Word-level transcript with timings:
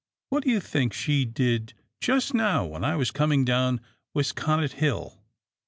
What 0.29 0.43
do 0.45 0.49
you 0.49 0.59
think 0.59 0.93
she 0.93 1.25
did 1.25 1.75
just 1.99 2.33
now 2.33 2.65
when 2.65 2.83
I 2.83 2.95
was 2.95 3.11
coming 3.11 3.45
down 3.45 3.81
Wlsconnet 4.15 4.71
Hill?" 4.71 5.21